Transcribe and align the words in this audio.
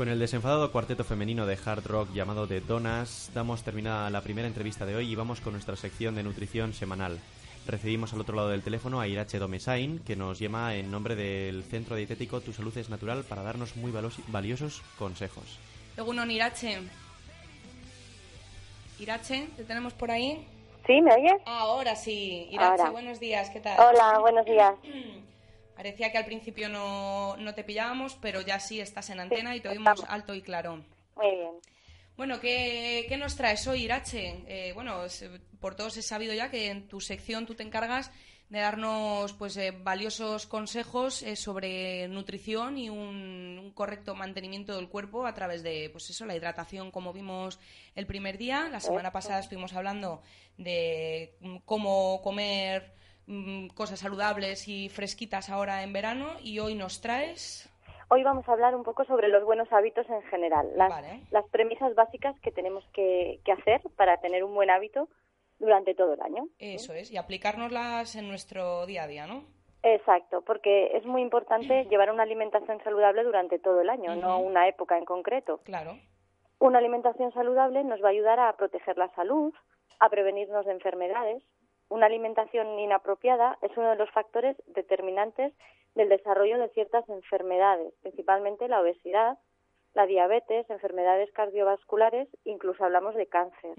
Con 0.00 0.08
el 0.08 0.18
desenfadado 0.18 0.72
cuarteto 0.72 1.04
femenino 1.04 1.44
de 1.44 1.58
hard 1.62 1.86
rock 1.86 2.14
llamado 2.14 2.46
The 2.46 2.62
Donas, 2.62 3.30
damos 3.34 3.62
terminada 3.62 4.08
la 4.08 4.22
primera 4.22 4.48
entrevista 4.48 4.86
de 4.86 4.96
hoy 4.96 5.12
y 5.12 5.14
vamos 5.14 5.42
con 5.42 5.52
nuestra 5.52 5.76
sección 5.76 6.14
de 6.14 6.22
nutrición 6.22 6.72
semanal. 6.72 7.20
Recibimos 7.66 8.14
al 8.14 8.22
otro 8.22 8.34
lado 8.34 8.48
del 8.48 8.62
teléfono 8.62 8.98
a 8.98 9.06
Irache 9.06 9.38
Domesain, 9.38 9.98
que 9.98 10.16
nos 10.16 10.38
llama 10.38 10.74
en 10.74 10.90
nombre 10.90 11.16
del 11.16 11.64
Centro 11.64 11.96
Dietético 11.96 12.40
Tu 12.40 12.54
Salud 12.54 12.74
es 12.78 12.88
Natural 12.88 13.24
para 13.24 13.42
darnos 13.42 13.76
muy 13.76 13.92
valiosos 14.28 14.80
consejos. 14.98 15.58
Egunon, 15.98 16.30
Irache. 16.30 16.78
Irache, 19.00 19.48
¿te 19.54 19.64
tenemos 19.64 19.92
por 19.92 20.10
ahí? 20.10 20.46
¿Sí? 20.86 21.02
¿Me 21.02 21.12
oyes? 21.12 21.42
Ahora 21.44 21.94
sí. 21.94 22.48
Irache, 22.50 22.80
Ahora. 22.80 22.90
buenos 22.92 23.20
días, 23.20 23.50
¿qué 23.50 23.60
tal? 23.60 23.78
Hola, 23.78 24.18
buenos 24.20 24.46
días. 24.46 24.72
Parecía 25.80 26.12
que 26.12 26.18
al 26.18 26.26
principio 26.26 26.68
no, 26.68 27.38
no 27.38 27.54
te 27.54 27.64
pillábamos, 27.64 28.14
pero 28.20 28.42
ya 28.42 28.60
sí 28.60 28.80
estás 28.82 29.08
en 29.08 29.18
antena 29.18 29.56
y 29.56 29.60
te 29.60 29.70
oímos 29.70 29.94
estamos. 29.94 30.10
alto 30.12 30.34
y 30.34 30.42
claro. 30.42 30.84
Muy 31.16 31.30
bien. 31.30 31.52
Bueno, 32.18 32.38
¿qué, 32.38 33.06
qué 33.08 33.16
nos 33.16 33.34
traes 33.34 33.66
hoy, 33.66 33.84
Irache? 33.84 34.44
Eh, 34.46 34.72
bueno, 34.74 35.06
es- 35.06 35.24
por 35.58 35.76
todos 35.76 35.96
he 35.96 36.02
sabido 36.02 36.34
ya 36.34 36.50
que 36.50 36.68
en 36.68 36.86
tu 36.86 37.00
sección 37.00 37.46
tú 37.46 37.54
te 37.54 37.62
encargas 37.62 38.10
de 38.50 38.58
darnos 38.60 39.32
pues 39.32 39.56
eh, 39.56 39.70
valiosos 39.70 40.46
consejos 40.46 41.22
eh, 41.22 41.34
sobre 41.34 42.08
nutrición 42.08 42.76
y 42.76 42.90
un, 42.90 43.58
un 43.58 43.72
correcto 43.72 44.14
mantenimiento 44.14 44.76
del 44.76 44.90
cuerpo 44.90 45.24
a 45.24 45.32
través 45.32 45.62
de 45.62 45.88
pues 45.90 46.10
eso 46.10 46.26
la 46.26 46.36
hidratación 46.36 46.90
como 46.90 47.14
vimos 47.14 47.58
el 47.94 48.06
primer 48.06 48.36
día 48.36 48.68
la 48.68 48.80
semana 48.80 49.12
pasada 49.12 49.38
estuvimos 49.40 49.72
hablando 49.72 50.20
de 50.58 51.36
mm, 51.40 51.56
cómo 51.64 52.20
comer 52.22 52.92
mm, 53.30 53.68
cosas 53.68 54.00
saludables 54.00 54.68
y 54.68 54.88
fresquitas 54.88 55.48
ahora 55.50 55.82
en 55.82 55.92
verano 55.92 56.34
y 56.42 56.58
hoy 56.58 56.74
nos 56.74 57.00
traes 57.00 57.70
Hoy 58.12 58.24
vamos 58.24 58.48
a 58.48 58.52
hablar 58.52 58.74
un 58.74 58.82
poco 58.82 59.04
sobre 59.04 59.28
los 59.28 59.44
buenos 59.44 59.72
hábitos 59.72 60.04
en 60.10 60.20
general, 60.22 60.68
las, 60.74 60.90
Vale. 60.90 61.20
las 61.30 61.46
premisas 61.48 61.94
básicas 61.94 62.34
que 62.40 62.50
tenemos 62.50 62.84
que, 62.92 63.38
que 63.44 63.52
hacer 63.52 63.80
para 63.96 64.16
tener 64.16 64.42
un 64.42 64.52
buen 64.52 64.68
hábito 64.68 65.08
durante 65.60 65.94
todo 65.94 66.14
el 66.14 66.20
año. 66.22 66.48
eso 66.58 66.92
es 66.92 67.12
y 67.12 67.16
aplicárnoslas 67.16 68.16
en 68.16 68.26
nuestro 68.26 68.84
día 68.86 69.04
a 69.04 69.06
día 69.06 69.26
¿no? 69.28 69.44
Exacto, 69.84 70.42
porque 70.42 70.96
es 70.96 71.06
muy 71.06 71.22
importante 71.22 71.84
llevar 71.90 72.10
una 72.10 72.24
alimentación 72.24 72.82
saludable 72.82 73.22
durante 73.22 73.60
todo 73.60 73.80
el 73.80 73.88
año, 73.88 74.16
no 74.16 74.40
una 74.40 74.66
época 74.66 74.98
en 74.98 75.04
concreto. 75.04 75.60
claro 75.62 75.96
Una 76.58 76.78
alimentación 76.78 77.32
saludable 77.32 77.84
nos 77.84 78.02
va 78.02 78.08
a 78.08 78.10
ayudar 78.10 78.40
a 78.40 78.56
proteger 78.56 78.98
la 78.98 79.08
salud, 79.14 79.54
a 80.00 80.08
prevenirnos 80.08 80.66
de 80.66 80.72
enfermedades. 80.72 81.44
Una 81.90 82.06
alimentación 82.06 82.78
inapropiada 82.78 83.58
es 83.62 83.76
uno 83.76 83.90
de 83.90 83.96
los 83.96 84.08
factores 84.12 84.56
determinantes 84.68 85.52
del 85.96 86.08
desarrollo 86.08 86.56
de 86.58 86.68
ciertas 86.68 87.06
enfermedades, 87.08 87.92
principalmente 88.00 88.68
la 88.68 88.80
obesidad, 88.80 89.38
la 89.94 90.06
diabetes, 90.06 90.70
enfermedades 90.70 91.32
cardiovasculares, 91.32 92.28
incluso 92.44 92.84
hablamos 92.84 93.16
de 93.16 93.26
cáncer. 93.26 93.74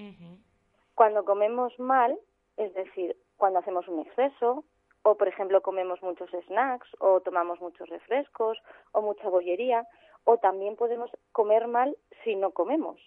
Cuando 0.93 1.23
comemos 1.23 1.79
mal, 1.79 2.19
es 2.57 2.73
decir, 2.73 3.16
cuando 3.38 3.59
hacemos 3.59 3.88
un 3.88 4.01
exceso, 4.01 4.66
o 5.03 5.16
por 5.16 5.29
ejemplo 5.29 5.61
comemos 5.61 6.03
muchos 6.03 6.29
snacks, 6.47 6.89
o 7.00 7.21
tomamos 7.21 7.61
muchos 7.61 7.88
refrescos, 7.88 8.61
o 8.91 9.01
mucha 9.01 9.29
bollería, 9.29 9.88
o 10.25 10.38
también 10.38 10.75
podemos 10.75 11.09
comer 11.31 11.67
mal 11.67 11.95
si 12.25 12.35
no 12.35 12.51
comemos. 12.51 13.00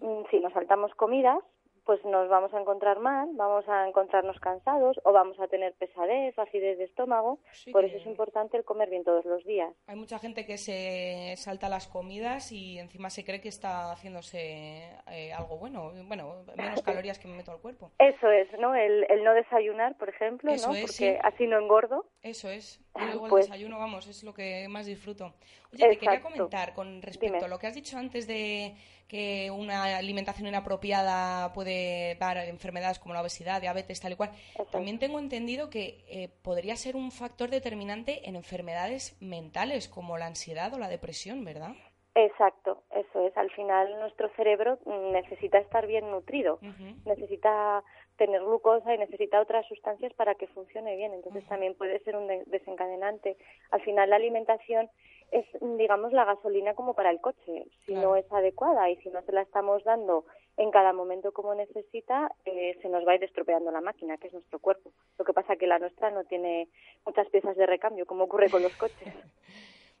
Mm, 0.00 0.24
Si 0.30 0.38
nos 0.38 0.52
saltamos 0.52 0.94
comidas, 0.96 1.38
pues 1.84 2.04
nos 2.04 2.28
vamos 2.28 2.52
a 2.54 2.60
encontrar 2.60 3.00
mal, 3.00 3.28
vamos 3.34 3.68
a 3.68 3.88
encontrarnos 3.88 4.38
cansados 4.40 5.00
o 5.04 5.12
vamos 5.12 5.38
a 5.40 5.48
tener 5.48 5.74
pesadez, 5.74 6.38
acidez 6.38 6.78
de 6.78 6.84
estómago. 6.84 7.40
Sí 7.52 7.72
Por 7.72 7.84
eso 7.84 7.96
es 7.96 8.06
importante 8.06 8.56
el 8.56 8.64
comer 8.64 8.88
bien 8.90 9.04
todos 9.04 9.24
los 9.24 9.44
días. 9.44 9.72
Hay 9.86 9.96
mucha 9.96 10.18
gente 10.18 10.46
que 10.46 10.58
se 10.58 11.34
salta 11.36 11.68
las 11.68 11.88
comidas 11.88 12.52
y 12.52 12.78
encima 12.78 13.10
se 13.10 13.24
cree 13.24 13.40
que 13.40 13.48
está 13.48 13.90
haciéndose 13.92 14.90
eh, 15.10 15.32
algo 15.32 15.58
bueno. 15.58 15.92
Bueno, 16.06 16.44
menos 16.56 16.82
calorías 16.82 17.18
que 17.18 17.28
me 17.28 17.36
meto 17.36 17.52
al 17.52 17.60
cuerpo. 17.60 17.90
Eso 17.98 18.30
es, 18.30 18.48
¿no? 18.58 18.74
El, 18.74 19.04
el 19.10 19.24
no 19.24 19.34
desayunar, 19.34 19.96
por 19.98 20.08
ejemplo, 20.08 20.52
Eso 20.52 20.68
¿no? 20.68 20.74
es, 20.74 20.82
Porque 20.82 20.92
sí. 21.14 21.18
así 21.22 21.46
no 21.46 21.58
engordo. 21.58 22.06
Eso 22.22 22.48
es. 22.48 22.80
Y 22.96 23.04
luego 23.06 23.28
Pues- 23.28 23.46
el 23.46 23.52
desayuno, 23.52 23.78
vamos, 23.78 24.06
es 24.06 24.22
lo 24.22 24.32
que 24.34 24.68
más 24.68 24.86
disfruto. 24.86 25.34
Oye, 25.72 25.88
te 25.88 25.98
quería 25.98 26.20
comentar 26.20 26.74
con 26.74 27.00
respecto 27.02 27.34
Dime. 27.36 27.46
a 27.46 27.48
lo 27.48 27.58
que 27.58 27.66
has 27.66 27.74
dicho 27.74 27.96
antes 27.96 28.26
de 28.26 28.74
que 29.12 29.50
una 29.50 29.98
alimentación 29.98 30.48
inapropiada 30.48 31.52
puede 31.52 32.14
dar 32.14 32.38
enfermedades 32.38 32.98
como 32.98 33.12
la 33.12 33.20
obesidad, 33.20 33.60
diabetes, 33.60 34.00
tal 34.00 34.12
y 34.12 34.16
cual. 34.16 34.30
También 34.70 34.98
tengo 34.98 35.18
entendido 35.18 35.68
que 35.68 36.02
eh, 36.08 36.30
podría 36.42 36.76
ser 36.76 36.96
un 36.96 37.10
factor 37.10 37.50
determinante 37.50 38.26
en 38.26 38.36
enfermedades 38.36 39.18
mentales 39.20 39.86
como 39.86 40.16
la 40.16 40.28
ansiedad 40.28 40.72
o 40.72 40.78
la 40.78 40.88
depresión, 40.88 41.44
¿verdad? 41.44 41.72
Exacto, 42.14 42.84
eso 42.90 43.26
es. 43.26 43.36
Al 43.36 43.50
final 43.50 44.00
nuestro 44.00 44.30
cerebro 44.30 44.78
mm, 44.86 45.12
necesita 45.12 45.58
estar 45.58 45.86
bien 45.86 46.10
nutrido, 46.10 46.58
necesita 47.04 47.84
tener 48.24 48.40
glucosa 48.42 48.94
y 48.94 48.98
necesita 48.98 49.40
otras 49.40 49.66
sustancias 49.66 50.12
para 50.14 50.34
que 50.36 50.46
funcione 50.48 50.94
bien. 50.96 51.12
Entonces 51.12 51.44
también 51.48 51.74
puede 51.74 51.98
ser 52.04 52.14
un 52.16 52.26
de- 52.28 52.44
desencadenante. 52.46 53.36
Al 53.72 53.80
final 53.82 54.10
la 54.10 54.16
alimentación 54.16 54.88
es, 55.32 55.44
digamos, 55.60 56.12
la 56.12 56.24
gasolina 56.24 56.74
como 56.74 56.94
para 56.94 57.10
el 57.10 57.20
coche. 57.20 57.64
Si 57.84 57.92
Claro. 57.92 58.10
no 58.10 58.16
es 58.16 58.30
adecuada 58.30 58.88
y 58.90 58.96
si 59.02 59.08
no 59.08 59.22
se 59.22 59.32
la 59.32 59.42
estamos 59.42 59.82
dando 59.82 60.24
en 60.56 60.70
cada 60.70 60.92
momento 60.92 61.32
como 61.32 61.54
necesita, 61.54 62.30
eh, 62.44 62.78
se 62.82 62.88
nos 62.88 63.04
va 63.06 63.12
a 63.12 63.14
ir 63.16 63.24
estropeando 63.24 63.70
la 63.72 63.80
máquina, 63.80 64.18
que 64.18 64.26
es 64.28 64.32
nuestro 64.34 64.58
cuerpo. 64.60 64.92
Lo 65.18 65.24
que 65.24 65.32
pasa 65.32 65.56
que 65.56 65.66
la 65.66 65.78
nuestra 65.78 66.10
no 66.10 66.24
tiene 66.24 66.68
muchas 67.06 67.28
piezas 67.30 67.56
de 67.56 67.66
recambio, 67.66 68.04
como 68.06 68.24
ocurre 68.24 68.50
con 68.50 68.62
los 68.62 68.76
coches. 68.76 68.98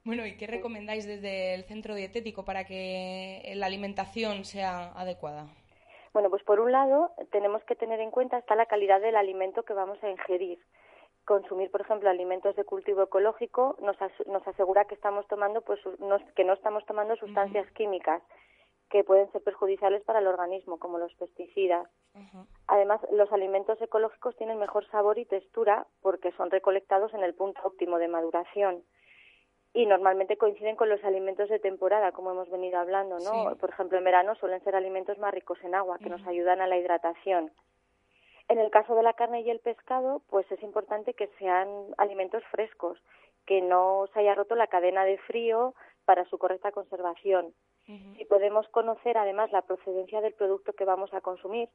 Bueno, 0.04 0.26
¿y 0.26 0.36
qué 0.36 0.48
recomendáis 0.48 1.06
desde 1.06 1.54
el 1.54 1.62
centro 1.62 1.94
dietético 1.94 2.44
para 2.44 2.64
que 2.64 3.52
la 3.54 3.66
alimentación 3.66 4.44
sea 4.44 4.90
adecuada? 4.96 5.46
Bueno, 6.12 6.28
pues 6.30 6.42
por 6.44 6.60
un 6.60 6.72
lado 6.72 7.12
tenemos 7.30 7.62
que 7.64 7.74
tener 7.76 8.00
en 8.00 8.10
cuenta 8.10 8.38
está 8.38 8.54
la 8.54 8.66
calidad 8.66 9.00
del 9.00 9.16
alimento 9.16 9.62
que 9.64 9.72
vamos 9.72 10.02
a 10.02 10.10
ingerir. 10.10 10.58
Consumir, 11.24 11.70
por 11.70 11.80
ejemplo, 11.80 12.10
alimentos 12.10 12.56
de 12.56 12.64
cultivo 12.64 13.02
ecológico 13.02 13.76
nos, 13.80 14.00
as- 14.02 14.26
nos 14.26 14.46
asegura 14.46 14.84
que 14.86 14.94
estamos 14.94 15.26
tomando, 15.28 15.62
pues, 15.62 15.80
no- 16.00 16.18
que 16.34 16.44
no 16.44 16.52
estamos 16.54 16.84
tomando 16.84 17.16
sustancias 17.16 17.70
químicas 17.72 18.22
que 18.90 19.04
pueden 19.04 19.30
ser 19.32 19.42
perjudiciales 19.42 20.02
para 20.02 20.18
el 20.18 20.26
organismo, 20.26 20.78
como 20.78 20.98
los 20.98 21.14
pesticidas. 21.14 21.88
Además, 22.66 23.00
los 23.10 23.32
alimentos 23.32 23.80
ecológicos 23.80 24.36
tienen 24.36 24.58
mejor 24.58 24.86
sabor 24.90 25.18
y 25.18 25.24
textura 25.24 25.86
porque 26.02 26.32
son 26.32 26.50
recolectados 26.50 27.14
en 27.14 27.22
el 27.22 27.34
punto 27.34 27.60
óptimo 27.64 27.98
de 27.98 28.08
maduración 28.08 28.82
y 29.74 29.86
normalmente 29.86 30.36
coinciden 30.36 30.76
con 30.76 30.88
los 30.88 31.02
alimentos 31.04 31.48
de 31.48 31.58
temporada, 31.58 32.12
como 32.12 32.30
hemos 32.30 32.50
venido 32.50 32.78
hablando, 32.78 33.18
¿no? 33.18 33.50
Sí. 33.50 33.56
Por 33.58 33.70
ejemplo, 33.70 33.98
en 33.98 34.04
verano 34.04 34.34
suelen 34.34 34.62
ser 34.64 34.76
alimentos 34.76 35.18
más 35.18 35.32
ricos 35.32 35.58
en 35.64 35.74
agua, 35.74 35.98
que 35.98 36.10
nos 36.10 36.26
ayudan 36.26 36.60
a 36.60 36.66
la 36.66 36.76
hidratación. 36.76 37.50
En 38.48 38.58
el 38.58 38.70
caso 38.70 38.94
de 38.94 39.02
la 39.02 39.14
carne 39.14 39.40
y 39.40 39.50
el 39.50 39.60
pescado, 39.60 40.20
pues 40.28 40.50
es 40.52 40.62
importante 40.62 41.14
que 41.14 41.28
sean 41.38 41.68
alimentos 41.96 42.44
frescos, 42.50 42.98
que 43.46 43.62
no 43.62 44.06
se 44.12 44.20
haya 44.20 44.34
roto 44.34 44.54
la 44.54 44.66
cadena 44.66 45.04
de 45.04 45.16
frío 45.18 45.74
para 46.04 46.24
su 46.26 46.36
correcta 46.38 46.70
conservación. 46.70 47.54
Ujú. 47.88 48.14
Si 48.16 48.24
podemos 48.26 48.68
conocer 48.68 49.16
además 49.16 49.52
la 49.52 49.62
procedencia 49.62 50.20
del 50.20 50.34
producto 50.34 50.74
que 50.74 50.84
vamos 50.84 51.14
a 51.14 51.22
consumir, 51.22 51.68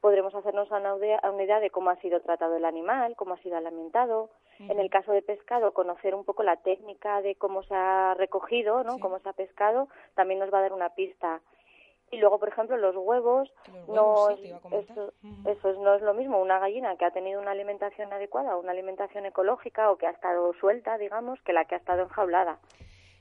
podremos 0.00 0.34
hacernos 0.34 0.70
una 0.70 0.96
idea, 0.96 1.20
una 1.32 1.42
idea 1.42 1.60
de 1.60 1.70
cómo 1.70 1.90
ha 1.90 1.96
sido 1.96 2.20
tratado 2.20 2.56
el 2.56 2.64
animal, 2.64 3.16
cómo 3.16 3.34
ha 3.34 3.38
sido 3.42 3.56
alimentado. 3.56 4.30
En 4.60 4.80
el 4.80 4.90
caso 4.90 5.12
de 5.12 5.22
pescado, 5.22 5.72
conocer 5.72 6.14
un 6.16 6.24
poco 6.24 6.42
la 6.42 6.56
técnica 6.56 7.22
de 7.22 7.36
cómo 7.36 7.62
se 7.62 7.74
ha 7.74 8.14
recogido, 8.14 8.82
¿no? 8.82 8.94
Sí. 8.96 9.00
cómo 9.00 9.18
se 9.20 9.28
ha 9.28 9.32
pescado, 9.32 9.88
también 10.14 10.40
nos 10.40 10.52
va 10.52 10.58
a 10.58 10.62
dar 10.62 10.72
una 10.72 10.94
pista. 10.94 11.40
Y 12.10 12.16
luego, 12.16 12.38
por 12.38 12.48
ejemplo, 12.48 12.76
los 12.76 12.96
huevos, 12.96 13.52
Los 13.86 13.88
no 13.88 14.36
sí, 14.36 14.50
es- 14.72 14.90
eso, 14.90 15.12
eso 15.44 15.70
es- 15.70 15.78
no 15.78 15.94
es 15.94 16.02
lo 16.02 16.14
mismo 16.14 16.40
una 16.40 16.58
gallina 16.58 16.96
que 16.96 17.04
ha 17.04 17.10
tenido 17.12 17.40
una 17.40 17.50
alimentación 17.52 18.12
adecuada, 18.12 18.56
una 18.56 18.72
alimentación 18.72 19.26
ecológica 19.26 19.90
o 19.90 19.96
que 19.96 20.06
ha 20.06 20.10
estado 20.10 20.52
suelta, 20.54 20.96
digamos, 20.98 21.40
que 21.42 21.52
la 21.52 21.66
que 21.66 21.74
ha 21.74 21.78
estado 21.78 22.02
enjaulada. 22.02 22.58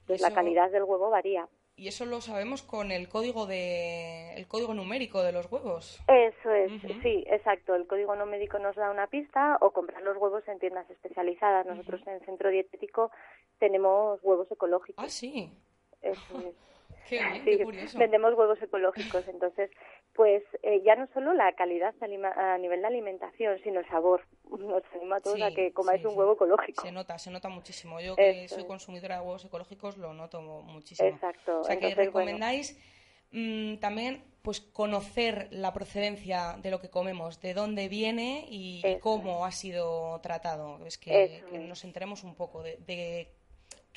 Entonces, 0.02 0.22
la 0.22 0.30
calidad 0.34 0.72
del 0.72 0.84
huevo 0.86 1.10
varía. 1.10 1.48
Y 1.80 1.88
eso 1.88 2.06
lo 2.06 2.22
sabemos 2.22 2.64
con 2.64 2.92
el 2.92 3.08
código 3.08 3.46
de 3.46 4.34
el 4.34 4.48
código 4.48 4.74
numérico 4.74 5.22
de 5.22 5.32
los 5.32 5.50
huevos. 5.52 6.02
Eso 6.08 6.52
es, 6.52 6.72
sí, 7.04 7.24
exacto. 7.30 7.76
El 7.76 7.86
código 7.86 8.16
no 8.16 8.26
médico 8.26 8.58
nos 8.58 8.76
da 8.76 8.90
una 8.90 9.06
pista 9.06 9.58
o 9.62 9.70
comprar 9.72 10.02
los 10.02 10.18
huevos 10.18 10.46
en 10.48 10.58
tiendas 10.58 10.90
especializadas. 10.90 11.68
Nosotros 11.68 12.02
en 12.08 12.16
el 12.16 12.26
centro 12.26 12.50
dietético 12.50 13.12
tenemos 13.60 14.20
huevos 14.24 14.52
ecológicos. 14.52 15.06
Ah, 15.06 15.08
sí. 15.10 15.52
Eso 16.02 16.40
es. 16.40 16.56
Qué 17.10 17.20
bien, 17.24 17.44
Sí, 17.46 17.58
qué 17.58 17.64
curioso. 17.64 17.98
vendemos 18.00 18.34
huevos 18.34 18.62
ecológicos. 18.62 19.28
Entonces, 19.28 19.70
pues 20.18 20.44
eh, 20.64 20.82
ya 20.84 20.96
no 20.96 21.08
solo 21.14 21.34
la 21.34 21.54
calidad 21.54 21.94
a 22.02 22.58
nivel 22.58 22.82
de 22.82 22.88
alimentación, 22.88 23.58
sino 23.64 23.80
el 23.80 23.88
sabor. 23.88 24.24
Nos 24.50 24.84
animo 24.96 25.14
a 25.16 25.22
todos 25.22 25.38
Sí, 25.38 25.44
a 25.44 25.52
que 25.52 25.72
comáis 25.72 26.02
sí, 26.02 26.08
un 26.08 26.18
huevo 26.18 26.34
ecológico. 26.34 26.82
Se 26.82 26.92
nota, 26.92 27.18
se 27.20 27.30
nota 27.32 27.48
muchísimo. 27.50 28.02
Yo 28.02 28.16
que 28.16 28.48
soy 28.50 28.62
es. 28.64 28.66
consumidora 28.66 29.16
de 29.16 29.22
huevos 29.22 29.46
ecológicos 29.46 29.96
lo 29.98 30.14
noto 30.14 30.42
mu- 30.42 30.64
muchísimo. 30.64 31.08
Exacto. 31.08 31.62
O 31.62 31.64
sea 31.64 31.78
que 31.78 31.86
bueno. 31.86 32.02
recomendáis 32.04 32.78
mm, 33.32 33.76
también 33.78 34.24
pues 34.42 34.60
conocer 34.62 35.50
la 35.52 35.72
procedencia 35.74 36.58
de 36.62 36.72
lo 36.72 36.82
que 36.82 36.90
comemos, 36.90 37.40
de 37.42 37.54
dónde 37.54 37.88
viene 37.88 38.46
y, 38.50 38.82
Eso 38.84 39.00
cómo 39.02 39.46
ha 39.46 39.52
sido 39.52 40.20
tratado. 40.22 40.84
Es 40.86 40.98
que, 40.98 41.44
nos 41.68 41.84
enteremos 41.84 42.24
un 42.24 42.34
poco 42.34 42.64
de, 42.64 42.78
de 42.88 43.30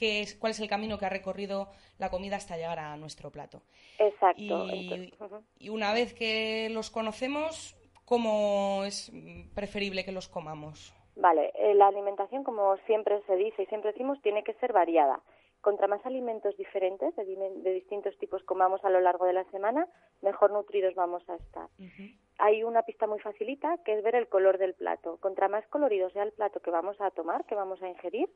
qué 0.00 0.23
es, 0.23 0.35
cuál 0.35 0.52
es 0.52 0.61
el 0.61 0.69
camino 0.69 0.99
que 0.99 1.05
ha 1.05 1.11
recorrido 1.11 1.69
la 1.99 2.08
comida 2.08 2.37
hasta 2.37 2.56
llegar 2.56 2.79
a 2.79 2.97
nuestro 2.97 3.31
plato. 3.31 3.62
Exacto. 3.99 4.41
Y, 4.43 4.49
Entonces, 4.49 5.20
ujú. 5.20 5.44
y 5.58 5.69
una 5.69 5.93
vez 5.93 6.14
que 6.14 6.70
los 6.70 6.91
conocemos, 6.91 7.76
¿cómo 8.06 8.82
es 8.87 9.12
preferible 9.55 10.05
que 10.05 10.12
los 10.12 10.26
comamos? 10.26 10.94
Vale, 11.17 11.52
eh, 11.55 11.75
la 11.75 11.88
alimentación, 11.88 12.44
como 12.44 12.79
siempre 12.87 13.20
se 13.26 13.37
dice 13.37 13.62
y 13.62 13.67
siempre 13.67 13.93
decimos, 13.93 14.20
tiene 14.23 14.43
que 14.43 14.55
ser 14.55 14.73
variada. 14.73 15.20
Contra 15.61 15.87
más 15.87 16.05
alimentos 16.06 16.56
diferentes, 16.56 17.14
de, 17.14 17.75
distintos 17.75 18.17
tipos 18.17 18.43
comamos 18.44 18.82
a 18.82 18.88
lo 18.88 19.00
largo 19.00 19.26
de 19.26 19.35
la 19.35 19.44
semana, 19.50 19.87
mejor 20.23 20.50
nutridos 20.50 20.94
vamos 20.94 21.23
a 21.29 21.35
estar. 21.35 21.69
Hay 22.38 22.62
una 22.62 22.85
pista 22.85 23.06
muy 23.06 23.19
facilita 23.19 23.76
que 23.85 23.99
es 23.99 24.02
ver 24.02 24.14
el 24.14 24.29
color 24.29 24.56
del 24.56 24.73
plato. 24.73 25.19
Contra 25.19 25.49
más 25.49 25.67
colorido 25.67 26.08
sea 26.08 26.23
el 26.23 26.32
plato 26.32 26.61
que 26.61 26.70
vamos 26.70 26.99
a 27.02 27.11
tomar, 27.11 27.44
que 27.44 27.55
vamos 27.55 27.82
a 27.82 27.88
ingerir, 27.91 28.31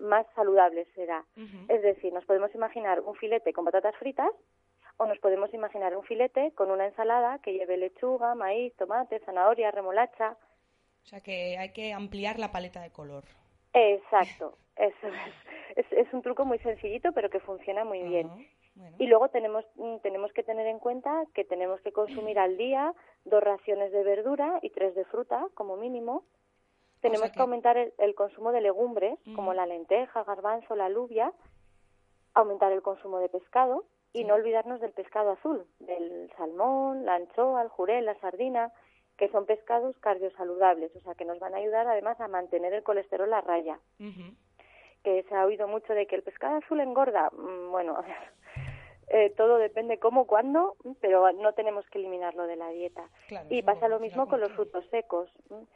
más 0.00 0.26
saludable 0.34 0.86
será. 0.94 1.24
Es 1.68 1.82
decir, 1.82 2.12
nos 2.12 2.24
podemos 2.24 2.54
imaginar 2.54 3.00
un 3.00 3.14
filete 3.14 3.52
con 3.52 3.64
patatas 3.64 3.96
fritas 3.96 4.30
o 4.96 5.06
nos 5.06 5.18
podemos 5.18 5.52
imaginar 5.54 5.96
un 5.96 6.04
filete 6.04 6.52
con 6.52 6.70
una 6.70 6.86
ensalada 6.86 7.38
que 7.38 7.54
lleve 7.54 7.76
lechuga, 7.76 8.34
maíz, 8.34 8.74
tomate, 8.76 9.18
zanahoria, 9.20 9.70
remolacha. 9.70 10.36
O 11.02 11.06
sea 11.06 11.20
que 11.20 11.56
hay 11.58 11.72
que 11.72 11.92
ampliar 11.92 12.38
la 12.38 12.52
paleta 12.52 12.82
de 12.82 12.90
color. 12.90 13.24
Exacto, 13.72 14.58
eso 14.76 15.06
es. 15.08 15.34
Es, 15.76 15.86
es 15.92 16.12
un 16.12 16.22
truco 16.22 16.44
muy 16.44 16.58
sencillito, 16.58 17.12
pero 17.12 17.30
que 17.30 17.40
funciona 17.40 17.84
muy 17.84 18.02
bien. 18.02 18.28
Bueno. 18.74 18.96
Y 18.98 19.06
luego 19.06 19.28
tenemos, 19.28 19.64
mm, 19.76 19.98
tenemos 20.02 20.32
que 20.32 20.42
tener 20.42 20.66
en 20.66 20.78
cuenta 20.78 21.24
que 21.34 21.44
tenemos 21.44 21.80
que 21.80 21.92
consumir 21.92 22.38
al 22.38 22.56
día 22.56 22.92
dos 23.24 23.42
raciones 23.42 23.92
de 23.92 24.02
verdura 24.02 24.58
y 24.62 24.70
tres 24.70 24.94
de 24.94 25.04
fruta, 25.04 25.46
como 25.54 25.76
mínimo. 25.76 26.24
Tenemos 27.00 27.28
que... 27.28 27.34
que- 27.34 27.40
aumentar 27.40 27.76
el, 27.76 27.92
el 27.98 28.14
consumo 28.14 28.52
de 28.52 28.60
legumbres, 28.60 29.18
como 29.34 29.48
Ujú. 29.50 29.56
la 29.56 29.66
lenteja, 29.66 30.24
garbanzo, 30.24 30.74
la 30.76 30.86
alubia, 30.86 31.32
aumentar 32.34 32.72
el 32.72 32.82
consumo 32.82 33.18
de 33.18 33.28
pescado 33.28 33.84
y 34.12 34.20
Sí. 34.20 34.24
no 34.24 34.34
olvidarnos 34.34 34.80
del 34.80 34.92
pescado 34.92 35.30
azul, 35.32 35.64
del 35.78 36.30
salmón, 36.36 37.04
la 37.04 37.14
anchoa, 37.14 37.62
el 37.62 37.68
jurel, 37.68 38.06
la 38.06 38.18
sardina, 38.20 38.72
que 39.16 39.28
son 39.28 39.46
pescados 39.46 39.96
cardiosaludables, 39.98 40.94
o 40.96 41.00
sea, 41.00 41.14
que 41.14 41.24
nos 41.24 41.38
van 41.38 41.54
a 41.54 41.58
ayudar 41.58 41.86
además 41.86 42.18
a 42.20 42.28
mantener 42.28 42.72
el 42.72 42.82
colesterol 42.82 43.32
a 43.34 43.40
raya 43.40 43.78
que 45.02 45.22
se 45.22 45.34
ha 45.34 45.46
oído 45.46 45.66
mucho 45.66 45.94
de 45.94 46.06
que 46.06 46.14
el 46.16 46.22
pescado 46.22 46.56
azul 46.56 46.78
engorda. 46.80 47.30
Mm, 47.32 47.70
Bueno, 47.70 47.98
eh, 49.12 49.30
todo 49.36 49.58
depende 49.58 49.98
cómo, 49.98 50.26
cuándo, 50.26 50.76
pero 51.00 51.32
no 51.32 51.52
tenemos 51.52 51.84
que 51.90 51.98
eliminarlo 51.98 52.46
de 52.46 52.56
la 52.56 52.68
dieta. 52.70 53.08
Claro, 53.28 53.46
y 53.50 53.62
pasa 53.62 53.88
lo 53.88 53.98
mismo 53.98 54.28
con 54.28 54.40
los 54.40 54.52
frutos 54.52 54.84
secos. 54.90 55.28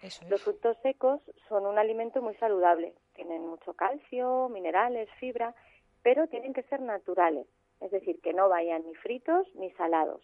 Eso 0.02 0.24
Los 0.28 0.40
es. 0.40 0.44
frutos 0.44 0.76
secos 0.82 1.20
son 1.48 1.66
un 1.66 1.76
alimento 1.78 2.22
muy 2.22 2.34
saludable. 2.36 2.94
Tienen 3.14 3.46
mucho 3.46 3.74
calcio, 3.74 4.48
minerales, 4.48 5.08
fibra, 5.18 5.54
pero 6.02 6.28
tienen 6.28 6.52
que 6.52 6.62
ser 6.62 6.80
naturales. 6.80 7.46
Es 7.80 7.90
decir, 7.90 8.20
que 8.20 8.32
no 8.32 8.48
vayan 8.48 8.86
ni 8.86 8.94
fritos 8.94 9.46
ni 9.56 9.70
salados. 9.72 10.22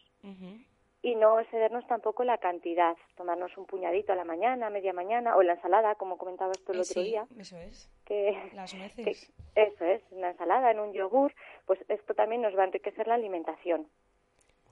Y 1.02 1.14
no 1.14 1.40
excedernos 1.40 1.86
tampoco 1.86 2.24
la 2.24 2.38
cantidad. 2.38 2.94
Tomarnos 3.16 3.56
un 3.56 3.64
puñadito 3.66 4.12
a 4.12 4.16
la 4.16 4.24
mañana, 4.24 4.66
a 4.66 4.70
media 4.70 4.92
mañana, 4.92 5.34
o 5.36 5.40
en 5.40 5.46
la 5.46 5.54
ensalada, 5.54 5.94
como 5.94 6.18
comentabas 6.18 6.60
tú 6.64 6.72
el 6.72 6.78
Eh, 6.78 6.82
otro 6.82 7.02
sí, 7.02 7.04
día. 7.04 7.26
Eso 7.38 7.56
es. 7.56 7.90
Que, 8.04 8.50
Las 8.54 8.72
que 8.72 8.78
nueces. 8.78 9.32
eso 9.54 9.84
es, 9.84 10.02
una 10.10 10.30
ensalada, 10.30 10.70
en 10.70 10.78
un 10.80 10.92
yogur, 10.92 11.32
pues 11.66 11.80
esto 11.88 12.14
también 12.14 12.42
nos 12.42 12.56
va 12.56 12.62
a 12.62 12.66
enriquecer 12.66 13.06
la 13.06 13.14
alimentación. 13.14 13.88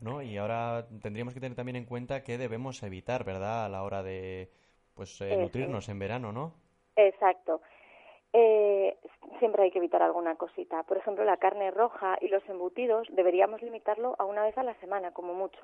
¿no? 0.00 0.22
Y 0.22 0.36
ahora 0.36 0.86
tendríamos 1.02 1.34
que 1.34 1.40
tener 1.40 1.56
también 1.56 1.76
en 1.76 1.84
cuenta 1.84 2.22
que 2.22 2.38
debemos 2.38 2.82
evitar, 2.84 3.24
¿verdad? 3.24 3.64
A 3.64 3.68
la 3.68 3.82
hora 3.82 4.02
de 4.02 4.48
pues 4.94 5.20
eh, 5.20 5.36
nutrirnos 5.36 5.88
en 5.88 5.98
verano, 5.98 6.30
¿no? 6.32 6.52
Exacto. 6.96 7.62
Eh, 8.32 8.96
siempre 9.38 9.62
hay 9.64 9.70
que 9.70 9.78
evitar 9.78 10.02
alguna 10.02 10.36
cosita. 10.36 10.82
Por 10.84 10.98
ejemplo, 10.98 11.24
la 11.24 11.38
carne 11.38 11.70
roja 11.70 12.16
y 12.20 12.28
los 12.28 12.46
embutidos 12.48 13.08
deberíamos 13.10 13.62
limitarlo 13.62 14.14
a 14.18 14.24
una 14.24 14.42
vez 14.44 14.56
a 14.58 14.62
la 14.62 14.74
semana, 14.80 15.12
como 15.12 15.34
mucho. 15.34 15.58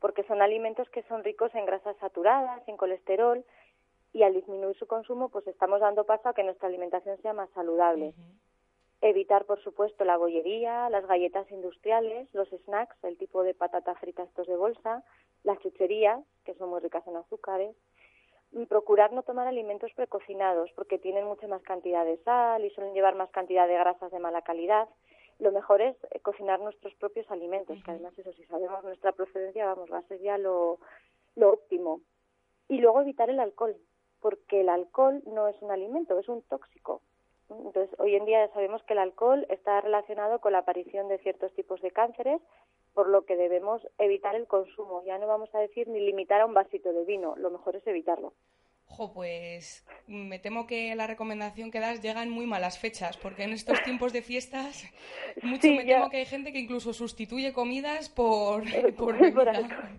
Porque 0.00 0.24
son 0.24 0.42
alimentos 0.42 0.88
que 0.90 1.02
son 1.04 1.24
ricos 1.24 1.54
en 1.54 1.66
grasas 1.66 1.96
saturadas, 1.98 2.66
en 2.68 2.76
colesterol, 2.76 3.44
y 4.12 4.22
al 4.22 4.34
disminuir 4.34 4.76
su 4.76 4.86
consumo, 4.86 5.28
pues 5.28 5.46
estamos 5.46 5.80
dando 5.80 6.04
paso 6.04 6.28
a 6.28 6.34
que 6.34 6.42
nuestra 6.42 6.68
alimentación 6.68 7.20
sea 7.22 7.32
más 7.32 7.50
saludable. 7.50 8.14
Evitar, 9.02 9.44
por 9.44 9.62
supuesto, 9.62 10.04
la 10.04 10.16
bollería, 10.16 10.88
las 10.88 11.06
galletas 11.06 11.50
industriales, 11.50 12.32
los 12.32 12.48
snacks, 12.48 12.96
el 13.04 13.18
tipo 13.18 13.42
de 13.42 13.52
patata 13.52 13.94
frita 13.96 14.22
estos 14.22 14.46
de 14.46 14.56
bolsa, 14.56 15.04
las 15.44 15.58
chucherías, 15.60 16.24
que 16.44 16.54
son 16.54 16.70
muy 16.70 16.80
ricas 16.80 17.06
en 17.06 17.16
azúcares. 17.16 17.76
Y 18.52 18.64
procurar 18.64 19.12
no 19.12 19.22
tomar 19.22 19.46
alimentos 19.46 19.92
precocinados 19.94 20.70
porque 20.74 20.98
tienen 20.98 21.26
mucha 21.26 21.46
más 21.46 21.62
cantidad 21.62 22.06
de 22.06 22.16
sal 22.18 22.64
y 22.64 22.70
suelen 22.70 22.94
llevar 22.94 23.16
más 23.16 23.30
cantidad 23.30 23.68
de 23.68 23.74
grasas 23.74 24.10
de 24.10 24.18
mala 24.18 24.40
calidad. 24.42 24.88
Lo 25.38 25.52
mejor 25.52 25.82
es 25.82 25.96
eh, 26.10 26.20
cocinar 26.20 26.60
nuestros 26.60 26.94
propios 26.94 27.30
alimentos, 27.30 27.78
que 27.84 27.90
además 27.90 28.18
eso 28.18 28.32
si 28.32 28.44
sabemos 28.44 28.82
nuestra 28.84 29.12
procedencia, 29.12 29.66
vamos, 29.66 29.92
va 29.92 29.98
a 29.98 30.08
ser 30.08 30.20
ya 30.20 30.38
lo, 30.38 30.78
lo 31.34 31.52
óptimo. 31.52 32.00
Y 32.68 32.78
luego 32.78 33.00
evitar 33.00 33.30
el 33.30 33.40
alcohol, 33.40 33.76
porque 34.20 34.60
el 34.62 34.68
alcohol 34.68 35.22
no 35.26 35.48
es 35.48 35.60
un 35.62 35.70
alimento, 35.70 36.18
es 36.18 36.28
un 36.28 36.42
tóxico. 36.42 37.02
Entonces, 37.48 37.94
hoy 38.00 38.16
en 38.16 38.24
día 38.24 38.46
ya 38.46 38.52
sabemos 38.54 38.82
que 38.84 38.94
el 38.94 38.98
alcohol 38.98 39.46
está 39.48 39.80
relacionado 39.80 40.40
con 40.40 40.52
la 40.52 40.58
aparición 40.58 41.08
de 41.08 41.18
ciertos 41.18 41.52
tipos 41.54 41.80
de 41.80 41.92
cánceres, 41.92 42.40
por 42.92 43.08
lo 43.08 43.24
que 43.24 43.36
debemos 43.36 43.86
evitar 43.98 44.34
el 44.34 44.46
consumo. 44.46 45.02
Ya 45.04 45.18
no 45.18 45.26
vamos 45.26 45.54
a 45.54 45.60
decir 45.60 45.86
ni 45.86 46.00
limitar 46.00 46.40
a 46.40 46.46
un 46.46 46.54
vasito 46.54 46.92
de 46.92 47.04
vino, 47.04 47.36
lo 47.36 47.50
mejor 47.50 47.76
es 47.76 47.86
evitarlo. 47.86 48.32
Jo, 48.88 49.12
pues 49.12 49.84
me 50.06 50.38
temo 50.38 50.66
que 50.66 50.94
la 50.94 51.06
recomendación 51.06 51.70
que 51.70 51.80
das 51.80 52.00
llega 52.00 52.22
en 52.22 52.30
muy 52.30 52.46
malas 52.46 52.78
fechas, 52.78 53.16
porque 53.16 53.42
en 53.42 53.52
estos 53.52 53.82
tiempos 53.82 54.12
de 54.12 54.22
fiestas 54.22 54.84
mucho 55.42 55.62
Sí, 55.62 55.70
me 55.76 55.84
ya. 55.84 55.96
temo 55.98 56.10
que 56.10 56.18
hay 56.18 56.26
gente 56.26 56.52
que 56.52 56.60
incluso 56.60 56.92
sustituye 56.92 57.52
comidas 57.52 58.08
por, 58.08 58.62
por 58.96 59.16
Por 59.16 59.18
bebida. 59.18 59.50
alcohol. 59.50 59.98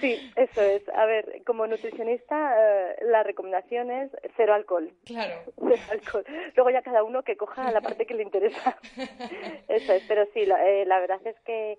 Sí, 0.00 0.30
eso 0.36 0.60
es. 0.62 0.82
A 0.90 1.06
ver, 1.06 1.42
como 1.46 1.66
nutricionista, 1.66 2.54
eh, 2.58 2.96
la 3.02 3.22
recomendación 3.22 3.90
es 3.90 4.10
cero 4.36 4.54
alcohol. 4.54 4.90
Claro. 5.04 5.34
Cero 5.56 5.82
alcohol. 5.90 6.24
Luego 6.54 6.70
ya 6.70 6.82
cada 6.82 7.02
uno 7.02 7.22
que 7.22 7.36
coja 7.36 7.70
la 7.72 7.80
parte 7.80 8.06
que 8.06 8.14
le 8.14 8.22
interesa. 8.22 8.78
Eso 9.68 9.92
es, 9.92 10.02
pero 10.08 10.26
sí, 10.34 10.44
la, 10.46 10.64
eh, 10.68 10.84
la 10.86 11.00
verdad 11.00 11.20
es 11.26 11.36
que 11.44 11.72
eh, 11.72 11.78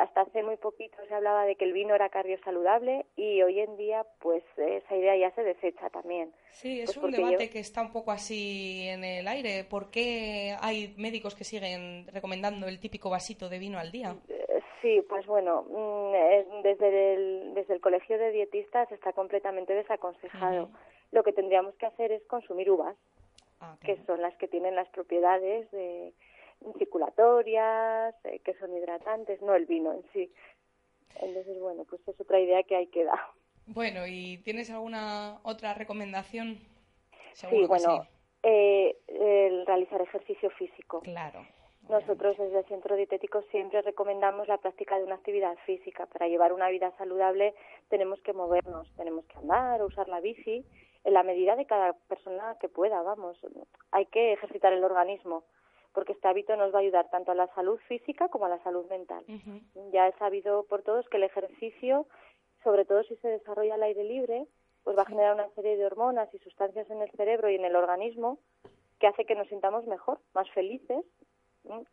hasta 0.00 0.22
hace 0.22 0.42
muy 0.42 0.56
poquito 0.56 0.96
se 1.08 1.14
hablaba 1.14 1.44
de 1.44 1.56
que 1.56 1.64
el 1.64 1.72
vino 1.72 1.94
era 1.94 2.08
cardiosaludable 2.08 3.06
y 3.16 3.42
hoy 3.42 3.60
en 3.60 3.76
día 3.76 4.04
pues 4.20 4.42
esa 4.56 4.96
idea 4.96 5.16
ya 5.16 5.30
se 5.34 5.42
desecha 5.42 5.90
también. 5.90 6.32
Sí, 6.50 6.80
es 6.80 6.86
Pues 6.86 6.96
un 6.98 7.10
debate 7.12 7.46
yo- 7.46 7.52
que 7.52 7.58
está 7.60 7.82
un 7.82 7.92
poco 7.92 8.10
así 8.10 8.86
en 8.88 9.04
el 9.04 9.26
aire. 9.28 9.64
¿Por 9.64 9.90
qué 9.90 10.56
hay 10.60 10.94
médicos 10.96 11.34
que 11.34 11.44
siguen 11.44 12.06
recomendando 12.12 12.66
el 12.66 12.80
típico 12.80 13.10
vasito 13.10 13.48
de 13.48 13.58
vino 13.58 13.78
al 13.78 13.90
día? 13.92 14.16
Sí, 14.82 15.02
pues 15.08 15.26
bueno, 15.26 15.62
mm, 15.68 16.62
desde 16.62 17.14
el, 17.14 17.54
desde 17.54 17.74
el 17.74 17.80
colegio 17.80 18.18
de 18.18 18.30
dietistas 18.32 18.90
está 18.92 19.12
completamente 19.12 19.74
desaconsejado. 19.74 20.70
Lo 21.12 21.22
que 21.22 21.32
tendríamos 21.32 21.74
que 21.74 21.86
hacer 21.86 22.12
es 22.12 22.24
consumir 22.26 22.70
uvas, 22.70 22.96
Ah, 23.60 23.76
que 23.84 23.98
son 24.06 24.22
las 24.22 24.34
que 24.36 24.48
tienen 24.48 24.74
las 24.74 24.88
propiedades 24.88 25.70
de 25.70 26.14
circulatorias, 26.78 28.14
eh, 28.24 28.40
que 28.40 28.54
son 28.54 28.74
hidratantes, 28.74 29.42
no 29.42 29.54
el 29.54 29.66
vino 29.66 29.92
en 29.92 30.02
sí. 30.14 30.32
Entonces, 31.16 31.60
bueno, 31.60 31.84
pues 31.84 32.00
es 32.08 32.18
otra 32.18 32.40
idea 32.40 32.62
que 32.62 32.76
hay 32.76 32.86
que 32.86 33.04
dar. 33.04 33.18
Bueno, 33.66 34.06
¿y 34.06 34.38
tienes 34.38 34.70
alguna 34.70 35.40
otra 35.42 35.74
recomendación? 35.74 36.56
Sí, 37.34 37.46
Seguro 37.48 37.60
que 37.62 37.66
bueno, 37.66 38.06
eh, 38.42 38.96
el 39.08 39.66
realizar 39.66 40.00
ejercicio 40.00 40.50
físico. 40.50 41.00
Claro. 41.00 41.46
Nosotros 41.90 42.38
desde 42.38 42.60
el 42.60 42.64
Centro 42.66 42.94
Dietético 42.94 43.42
siempre 43.50 43.82
recomendamos 43.82 44.46
la 44.46 44.58
práctica 44.58 44.96
de 44.96 45.04
una 45.04 45.16
actividad 45.16 45.56
física. 45.66 46.06
Para 46.06 46.28
llevar 46.28 46.52
una 46.52 46.68
vida 46.68 46.92
saludable 46.96 47.52
tenemos 47.88 48.20
que 48.20 48.32
movernos, 48.32 48.88
tenemos 48.96 49.24
que 49.26 49.36
andar 49.38 49.82
o 49.82 49.86
usar 49.86 50.08
la 50.08 50.20
bici 50.20 50.64
en 51.02 51.14
la 51.14 51.24
medida 51.24 51.56
de 51.56 51.66
cada 51.66 51.94
persona 52.08 52.56
que 52.60 52.68
pueda, 52.68 53.02
vamos. 53.02 53.38
Hay 53.90 54.06
que 54.06 54.34
ejercitar 54.34 54.72
el 54.72 54.84
organismo 54.84 55.42
porque 55.92 56.12
este 56.12 56.28
hábito 56.28 56.54
nos 56.54 56.72
va 56.72 56.78
a 56.78 56.82
ayudar 56.82 57.10
tanto 57.10 57.32
a 57.32 57.34
la 57.34 57.48
salud 57.54 57.80
física 57.88 58.28
como 58.28 58.46
a 58.46 58.48
la 58.50 58.62
salud 58.62 58.86
mental. 58.88 59.24
Ya 59.92 60.06
es 60.06 60.14
sabido 60.16 60.62
por 60.68 60.82
todos 60.82 61.08
que 61.08 61.16
el 61.16 61.24
ejercicio, 61.24 62.06
sobre 62.62 62.84
todo 62.84 63.02
si 63.02 63.16
se 63.16 63.26
desarrolla 63.26 63.74
al 63.74 63.82
aire 63.82 64.04
libre, 64.04 64.46
pues 64.84 64.96
va 64.96 65.02
a 65.02 65.06
generar 65.06 65.34
una 65.34 65.48
serie 65.50 65.76
de 65.76 65.86
hormonas 65.86 66.32
y 66.32 66.38
sustancias 66.38 66.88
en 66.88 67.02
el 67.02 67.10
cerebro 67.10 67.50
y 67.50 67.56
en 67.56 67.64
el 67.64 67.74
organismo 67.74 68.38
que 69.00 69.08
hace 69.08 69.24
que 69.24 69.34
nos 69.34 69.48
sintamos 69.48 69.86
mejor, 69.86 70.20
más 70.34 70.48
felices. 70.50 71.04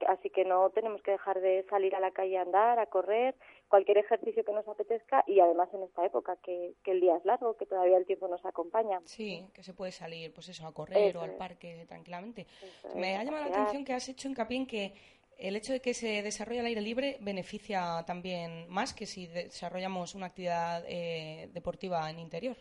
Así 0.08 0.30
que 0.30 0.46
no 0.46 0.70
tenemos 0.70 1.02
que 1.02 1.12
dejar 1.12 1.40
de 1.42 1.66
salir 1.70 1.94
a 1.96 2.00
la 2.00 2.12
calle 2.12 2.38
a 2.38 2.42
andar, 2.42 2.80
a 2.80 2.86
correr, 2.86 3.36
cualquier 3.68 3.98
ejercicio 3.98 4.44
que 4.44 4.54
nos 4.54 4.68
apetezca 4.68 5.24
y 5.28 5.40
además 5.40 5.70
en 5.74 5.84
esta 5.84 6.06
época 6.06 6.38
que, 6.38 6.74
el 6.86 7.02
día 7.02 7.18
es 7.18 7.26
largo, 7.26 7.58
que 7.58 7.66
todavía 7.66 7.98
el 7.98 8.06
tiempo 8.06 8.28
nos 8.28 8.44
acompaña. 8.46 9.02
Sí, 9.06 9.46
que 9.54 9.64
se 9.64 9.74
puede 9.74 9.92
salir 9.92 10.34
pues 10.34 10.50
eso 10.50 10.66
a 10.66 10.74
correr 10.74 11.16
o 11.18 11.22
al 11.22 11.36
parque 11.36 11.86
tranquilamente. 11.88 12.48
Me 12.96 13.18
ha 13.18 13.24
llamado 13.24 13.44
la 13.46 13.50
atención 13.50 13.84
que 13.84 13.94
has 13.94 14.08
hecho 14.08 14.30
hincapié 14.30 14.58
en 14.58 14.68
que 14.68 14.94
el 15.38 15.56
hecho 15.56 15.74
de 15.74 15.82
que 15.82 15.94
se 15.94 16.24
desarrolle 16.24 16.62
al 16.62 16.66
aire 16.68 16.82
libre 16.82 17.18
beneficia 17.22 18.04
también 18.08 18.68
más 18.70 18.94
que 18.94 19.06
si 19.06 19.28
desarrollamos 19.28 20.16
una 20.16 20.28
actividad 20.28 20.84
eh, 20.88 21.50
deportiva 21.54 22.10
en 22.10 22.20
interior. 22.20 22.56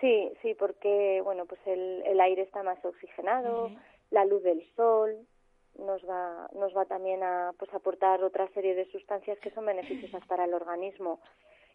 Sí, 0.00 0.30
sí, 0.42 0.54
porque 0.54 1.22
bueno, 1.22 1.46
pues 1.46 1.60
el, 1.66 2.20
aire 2.20 2.42
está 2.42 2.62
más 2.62 2.84
oxigenado, 2.84 3.70
la 4.10 4.24
luz 4.26 4.42
del 4.42 4.62
sol 4.74 5.26
nos 5.78 6.02
va 6.08 6.48
nos 6.54 6.76
va 6.76 6.84
también 6.84 7.22
a 7.22 7.52
pues 7.58 7.72
aportar 7.74 8.22
otra 8.22 8.48
serie 8.48 8.74
de 8.74 8.90
sustancias 8.90 9.38
que 9.40 9.50
son 9.50 9.66
beneficiosas 9.66 10.24
para 10.26 10.44
el 10.44 10.54
organismo 10.54 11.20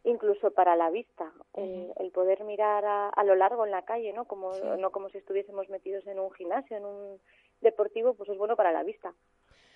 incluso 0.04 0.52
para 0.52 0.76
la 0.76 0.90
vista 0.90 1.32
el, 1.56 2.12
poder 2.14 2.44
mirar 2.44 2.86
a, 2.86 3.24
lo 3.24 3.36
largo 3.36 3.66
en 3.66 3.72
la 3.72 3.84
calle 3.84 4.14
no 4.14 4.26
como 4.26 4.54
no 4.78 4.92
como 4.92 5.10
si 5.10 5.18
estuviésemos 5.18 5.70
metidos 5.70 6.08
en 6.08 6.20
un 6.20 6.32
gimnasio 6.32 6.78
en 6.78 6.86
un 6.86 7.20
deportivo 7.62 8.14
pues 8.14 8.30
es 8.30 8.38
bueno 8.38 8.56
para 8.56 8.72
la 8.72 8.84
vista 8.84 9.14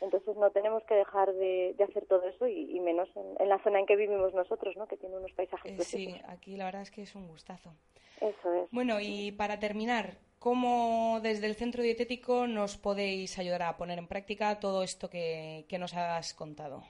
entonces 0.03 0.35
no 0.35 0.51
tenemos 0.51 0.83
que 0.83 0.95
dejar 0.95 1.33
de, 1.33 1.75
hacer 1.81 2.05
todo 2.05 2.27
eso 2.27 2.45
y, 2.45 2.77
menos 2.81 3.09
en, 3.15 3.47
la 3.47 3.57
zona 3.63 3.79
en 3.79 3.85
que 3.85 3.95
vivimos 3.95 4.33
nosotros, 4.33 4.75
¿no? 4.75 4.85
Que 4.85 4.97
tiene 4.97 5.15
unos 5.15 5.31
paisajes 5.31 5.79
eh. 5.79 5.83
Sí, 5.83 6.21
aquí 6.27 6.57
la 6.57 6.65
verdad 6.65 6.81
es 6.81 6.91
que 6.91 7.03
es 7.03 7.15
un 7.15 7.25
gustazo. 7.25 7.73
Eso 8.19 8.53
es. 8.53 8.69
Bueno, 8.71 8.99
y 8.99 9.31
para 9.31 9.59
terminar, 9.59 10.17
¿cómo 10.43 11.21
desde 11.21 11.47
el 11.47 11.55
centro 11.55 11.81
dietético 11.81 12.47
nos 12.47 12.75
podéis 12.75 13.39
ayudar 13.39 13.63
a 13.63 13.77
poner 13.77 13.97
en 13.97 14.07
práctica 14.07 14.59
todo 14.59 14.83
esto 14.83 15.09
que, 15.09 15.65
nos 15.79 15.95
has 15.95 16.33
contado? 16.33 16.83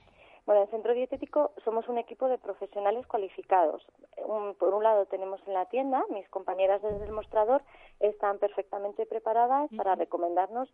Bueno, 0.47 0.61
en 0.61 0.65
el 0.67 0.71
centro 0.71 0.95
dietético 0.95 1.53
somos 1.63 1.87
un 1.87 1.99
equipo 1.99 2.27
de 2.27 2.39
profesionales 2.39 3.05
cualificados. 3.05 3.85
por 4.57 4.73
un 4.73 4.83
lado 4.83 5.05
tenemos 5.05 5.39
en 5.45 5.53
la 5.53 5.67
tienda, 5.67 6.03
mis 6.09 6.27
compañeras 6.29 6.81
desde 6.81 7.05
el 7.05 7.11
mostrador 7.11 7.61
están 7.99 8.39
perfectamente 8.39 9.05
preparadas 9.05 9.69
para 9.77 9.93
recomendarnos 9.93 10.67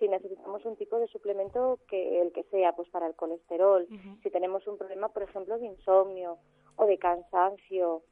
si 0.00 0.08
necesitamos 0.08 0.64
un 0.64 0.74
tipo 0.74 0.98
de 0.98 1.06
suplemento 1.06 1.78
que 1.88 2.20
el 2.20 2.32
que 2.32 2.42
sea, 2.50 2.72
pues 2.72 2.88
para 2.88 3.06
el 3.06 3.14
colesterol, 3.14 3.86
si 4.24 4.30
tenemos 4.30 4.66
un 4.66 4.78
problema, 4.78 5.10
por 5.10 5.22
ejemplo, 5.22 5.58
de 5.58 5.66
insomnio 5.66 6.38
o 6.74 6.86
de 6.86 6.98
cansancio. 6.98 8.02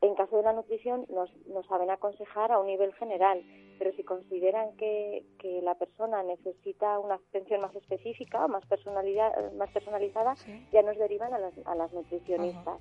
En 0.00 0.14
caso 0.14 0.36
de 0.36 0.44
la 0.44 0.52
nutrición 0.52 1.06
nos, 1.08 1.34
nos 1.48 1.66
saben 1.66 1.90
aconsejar 1.90 2.52
a 2.52 2.60
un 2.60 2.66
nivel 2.66 2.94
general, 2.94 3.42
pero 3.78 3.92
si 3.92 4.04
consideran 4.04 4.76
que, 4.76 5.24
que 5.40 5.60
la 5.62 5.74
persona 5.74 6.22
necesita 6.22 6.98
una 7.00 7.14
atención 7.14 7.60
más 7.60 7.74
específica 7.74 8.44
o 8.44 8.48
más, 8.48 8.64
personalidad, 8.66 9.52
más 9.54 9.70
personalizada, 9.70 10.34
ya 10.72 10.82
nos 10.82 10.96
derivan 10.98 11.34
a 11.34 11.38
las, 11.38 11.54
a 11.64 11.74
las 11.74 11.92
nutricionistas. 11.92 12.80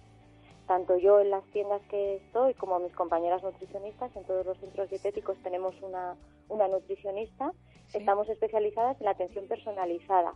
Tanto 0.68 0.98
yo 0.98 1.20
en 1.22 1.32
las 1.32 1.46
tiendas 1.52 1.82
que 1.90 2.18
estoy 2.18 2.54
como 2.54 2.78
mis 2.80 2.94
compañeras 2.94 3.42
nutricionistas, 3.42 4.16
en 4.16 4.26
todos 4.26 4.46
los 4.46 4.58
centros 4.60 4.90
dietéticos 4.90 5.38
tenemos 5.42 5.74
una, 5.82 6.18
una 6.50 6.68
nutricionista, 6.68 7.52
estamos 7.94 8.30
especializadas 8.30 9.00
en 9.00 9.06
la 9.06 9.12
atención 9.12 9.48
personalizada. 9.48 10.34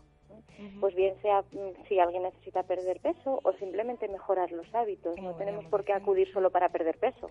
Pues 0.80 0.96
bien 0.96 1.16
sea 1.22 1.42
mm, 1.42 1.88
si 1.88 2.00
alguien 2.00 2.24
necesita 2.24 2.64
perder 2.64 3.00
peso 3.00 3.40
o 3.44 3.54
simplemente 3.54 4.08
mejorar 4.08 4.52
los 4.52 4.74
hábitos, 4.74 5.18
no 5.22 5.36
tenemos 5.36 5.66
por 5.66 5.84
qué 5.84 5.94
acudir 5.94 6.32
solo 6.32 6.52
para 6.52 6.70
perder 6.70 6.98
peso. 6.98 7.28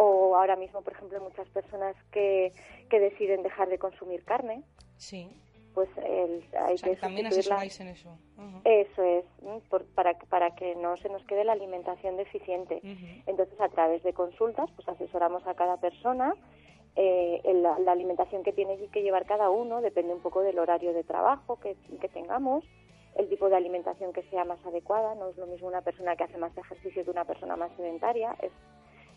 O 0.00 0.36
ahora 0.36 0.54
mismo, 0.54 0.82
por 0.82 0.92
ejemplo, 0.92 1.20
muchas 1.20 1.48
personas 1.48 1.96
que, 2.12 2.52
que 2.88 3.00
deciden 3.00 3.42
dejar 3.42 3.68
de 3.68 3.78
consumir 3.78 4.24
carne. 4.24 4.62
Sí 4.96 5.28
pues 5.78 5.90
el, 5.98 6.44
hay 6.58 6.74
que 6.76 6.96
también 6.96 7.26
asesoráis 7.26 7.78
en 7.78 7.86
eso. 7.86 8.10
Eso 8.64 9.02
es, 9.04 9.24
para, 9.94 10.18
para 10.18 10.56
que 10.56 10.74
no 10.74 10.96
se 10.96 11.08
nos 11.08 11.22
quede 11.24 11.44
la 11.44 11.52
alimentación 11.52 12.16
deficiente. 12.16 12.80
Entonces, 13.26 13.60
a 13.60 13.68
través 13.68 14.02
de 14.02 14.12
consultas, 14.12 14.68
pues 14.74 14.88
asesoramos 14.88 15.46
a 15.46 15.54
cada 15.54 15.76
persona. 15.76 16.34
Eh, 16.96 17.42
la, 17.54 17.92
alimentación 17.92 18.42
que 18.42 18.52
tiene 18.52 18.76
que 18.88 19.02
llevar 19.02 19.24
cada 19.26 19.50
uno 19.50 19.80
depende 19.80 20.12
un 20.12 20.20
poco 20.20 20.42
del 20.42 20.58
horario 20.58 20.92
de 20.92 21.04
trabajo 21.04 21.60
que, 21.60 21.76
que 22.00 22.08
tengamos, 22.08 22.64
el 23.14 23.28
tipo 23.28 23.48
de 23.48 23.56
alimentación 23.56 24.12
que 24.12 24.22
sea 24.24 24.44
más 24.44 24.64
adecuada. 24.66 25.14
No 25.14 25.28
es 25.28 25.36
lo 25.36 25.46
mismo 25.46 25.68
una 25.68 25.82
persona 25.82 26.16
que 26.16 26.24
hace 26.24 26.38
más 26.38 26.56
ejercicio 26.56 27.04
que 27.04 27.10
una 27.10 27.24
persona 27.24 27.56
más 27.56 27.70
sedentaria. 27.76 28.36
Es 28.42 28.52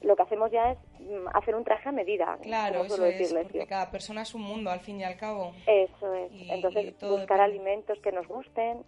lo 0.02 0.16
que 0.16 0.24
hacemos 0.24 0.52
ya 0.52 0.72
es 0.72 0.78
mm, 1.00 1.28
hacer 1.34 1.56
un 1.56 1.64
traje 1.64 1.90
a 1.90 1.92
medida. 1.92 2.38
Claro, 2.42 2.84
eso 2.84 3.06
es, 3.06 3.34
porque 3.34 3.68
cada 3.68 3.90
persona 3.92 4.24
es 4.24 4.34
un 4.34 4.42
mundo 4.42 4.70
al 4.70 4.80
fin 4.80 5.00
y 5.00 5.04
al 5.04 5.18
cabo. 5.18 5.54
Eso 5.68 6.14
es. 6.14 6.32
Entonces, 6.50 6.96
buscar 7.00 7.42
alimentos 7.42 8.00
que 8.00 8.12
nos 8.12 8.28
gusten. 8.28 8.84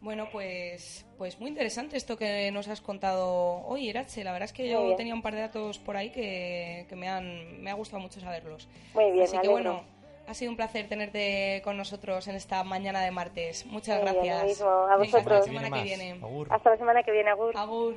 Bueno, 0.00 0.28
pues, 0.32 1.06
pues 1.18 1.38
muy 1.38 1.50
interesante 1.50 1.96
esto 1.98 2.16
que 2.16 2.50
nos 2.52 2.68
has 2.68 2.80
contado 2.80 3.62
hoy, 3.66 3.88
Irache. 3.88 4.24
La 4.24 4.32
verdad 4.32 4.46
es 4.46 4.52
que 4.54 4.68
yo 4.68 4.96
tenía 4.96 5.14
un 5.14 5.20
par 5.20 5.34
de 5.34 5.40
datos 5.40 5.78
por 5.78 5.96
ahí 5.96 6.10
que, 6.10 6.86
me, 6.96 7.08
han, 7.08 7.62
me 7.62 7.70
ha 7.70 7.74
gustado 7.74 8.00
mucho 8.00 8.18
saberlos. 8.18 8.66
Muy 8.94 9.10
bien, 9.10 9.24
Así 9.24 9.38
que 9.38 9.48
bueno, 9.48 9.84
ha 10.26 10.32
sido 10.32 10.50
un 10.50 10.56
placer 10.56 10.88
tenerte 10.88 11.60
con 11.64 11.76
nosotros 11.76 12.26
en 12.28 12.36
esta 12.36 12.64
mañana 12.64 13.02
de 13.02 13.10
martes. 13.10 13.66
Muchas 13.66 14.00
gracias. 14.00 14.62
A 14.62 14.96
vosotros. 14.96 15.14
hasta 15.14 15.34
la 15.34 15.42
semana 15.42 15.70
que 15.70 15.82
viene. 15.82 16.20
Hasta 16.48 16.70
la 16.70 16.76
semana 16.78 17.02
que 17.02 17.10
viene, 17.12 17.30
Agur. 17.30 17.56
Agur. 17.56 17.96